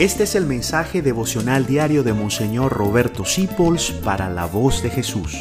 Este 0.00 0.22
es 0.22 0.34
el 0.34 0.46
mensaje 0.46 1.02
devocional 1.02 1.66
diario 1.66 2.02
de 2.02 2.14
Monseñor 2.14 2.72
Roberto 2.72 3.26
Sipols 3.26 3.90
para 3.90 4.30
la 4.30 4.46
voz 4.46 4.82
de 4.82 4.88
Jesús. 4.88 5.36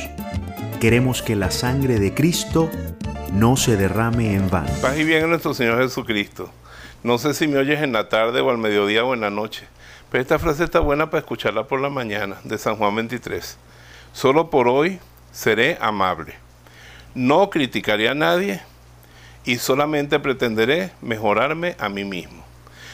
Queremos 0.82 1.22
que 1.22 1.38
la 1.38 1.50
sangre 1.50 1.98
de 1.98 2.14
Cristo 2.14 2.70
no 3.32 3.56
se 3.56 3.78
derrame 3.78 4.36
en 4.36 4.50
vano. 4.50 4.68
Paz 4.82 4.98
y 4.98 5.06
bien 5.06 5.24
a 5.24 5.28
nuestro 5.28 5.54
Señor 5.54 5.82
Jesucristo. 5.82 6.52
No 7.04 7.18
sé 7.18 7.34
si 7.34 7.48
me 7.48 7.58
oyes 7.58 7.82
en 7.82 7.94
la 7.94 8.10
tarde 8.10 8.42
o 8.42 8.50
al 8.50 8.58
mediodía 8.58 9.06
o 9.06 9.14
en 9.14 9.22
la 9.22 9.30
noche, 9.30 9.66
pero 10.12 10.22
esta 10.22 10.40
frase 10.40 10.66
está 10.66 10.82
buena 10.82 11.10
para 11.10 11.22
escucharla 11.22 11.64
por 11.64 11.80
la 11.80 11.90
mañana, 11.90 12.36
de 12.44 12.58
San 12.58 12.76
Juan 12.76 12.94
23. 12.98 13.58
Solo 14.12 14.50
por 14.50 14.68
hoy 14.68 15.00
seré 15.32 15.78
amable. 15.80 16.34
No 17.16 17.50
criticaré 17.50 18.10
a 18.10 18.14
nadie 18.14 18.62
y 19.46 19.56
solamente 19.56 20.20
pretenderé 20.20 20.92
mejorarme 21.00 21.78
a 21.80 21.88
mí 21.88 22.04
mismo. 22.04 22.39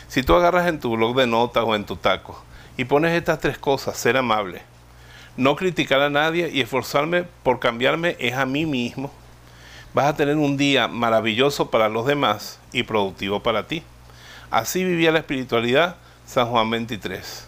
Si 0.08 0.24
tú 0.24 0.36
agarras 0.36 0.68
en 0.68 0.80
tu 0.80 0.96
blog 0.96 1.16
de 1.16 1.28
notas 1.28 1.64
o 1.66 1.76
en 1.76 1.86
tu 1.86 1.96
taco 1.96 2.42
y 2.78 2.86
pones 2.86 3.14
estas 3.14 3.40
tres 3.40 3.58
cosas, 3.58 3.98
ser 3.98 4.18
amable, 4.18 4.62
no 5.36 5.56
criticar 5.56 6.02
a 6.02 6.10
nadie 6.10 6.50
y 6.54 6.62
esforzarme 6.62 7.24
por 7.44 7.60
cambiarme 7.60 8.16
es 8.20 8.34
a 8.34 8.46
mí 8.46 8.66
mismo, 8.66 9.12
vas 9.94 10.06
a 10.06 10.16
tener 10.16 10.38
un 10.38 10.58
día 10.58 10.88
maravilloso 10.88 11.70
para 11.70 11.90
los 11.90 12.06
demás 12.06 12.60
y 12.72 12.84
productivo 12.84 13.42
para 13.42 13.68
ti. 13.68 13.84
Así 14.52 14.84
vivía 14.84 15.12
la 15.12 15.20
espiritualidad 15.20 15.98
San 16.26 16.48
Juan 16.48 16.70
23. 16.70 17.48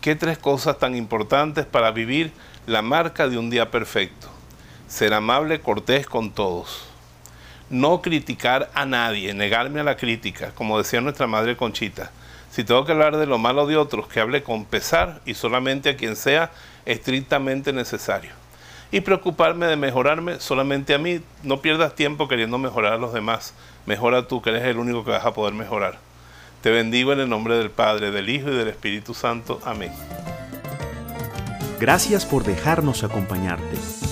¿Qué 0.00 0.16
tres 0.16 0.38
cosas 0.38 0.78
tan 0.78 0.96
importantes 0.96 1.64
para 1.64 1.92
vivir 1.92 2.32
la 2.66 2.82
marca 2.82 3.28
de 3.28 3.38
un 3.38 3.50
día 3.50 3.70
perfecto? 3.70 4.28
Ser 4.88 5.14
amable, 5.14 5.60
cortés 5.60 6.06
con 6.06 6.32
todos 6.32 6.91
no 7.72 8.02
criticar 8.02 8.70
a 8.74 8.84
nadie, 8.84 9.32
negarme 9.32 9.80
a 9.80 9.84
la 9.84 9.96
crítica, 9.96 10.52
como 10.54 10.78
decía 10.78 11.00
nuestra 11.00 11.26
madre 11.26 11.56
Conchita. 11.56 12.10
Si 12.50 12.64
tengo 12.64 12.84
que 12.84 12.92
hablar 12.92 13.16
de 13.16 13.24
lo 13.24 13.38
malo 13.38 13.66
de 13.66 13.78
otros, 13.78 14.06
que 14.08 14.20
hable 14.20 14.42
con 14.42 14.66
pesar 14.66 15.22
y 15.24 15.32
solamente 15.32 15.88
a 15.88 15.96
quien 15.96 16.14
sea 16.14 16.50
estrictamente 16.84 17.72
necesario. 17.72 18.32
Y 18.90 19.00
preocuparme 19.00 19.66
de 19.66 19.76
mejorarme 19.76 20.38
solamente 20.38 20.92
a 20.92 20.98
mí. 20.98 21.22
No 21.42 21.62
pierdas 21.62 21.94
tiempo 21.94 22.28
queriendo 22.28 22.58
mejorar 22.58 22.92
a 22.92 22.98
los 22.98 23.14
demás. 23.14 23.54
Mejora 23.86 24.28
tú, 24.28 24.42
que 24.42 24.50
eres 24.50 24.64
el 24.64 24.76
único 24.76 25.02
que 25.02 25.12
vas 25.12 25.24
a 25.24 25.32
poder 25.32 25.54
mejorar. 25.54 25.98
Te 26.60 26.70
bendigo 26.70 27.14
en 27.14 27.20
el 27.20 27.28
nombre 27.30 27.56
del 27.56 27.70
Padre, 27.70 28.10
del 28.10 28.28
Hijo 28.28 28.50
y 28.50 28.54
del 28.54 28.68
Espíritu 28.68 29.14
Santo. 29.14 29.60
Amén. 29.64 29.92
Gracias 31.80 32.26
por 32.26 32.44
dejarnos 32.44 33.02
acompañarte. 33.02 34.11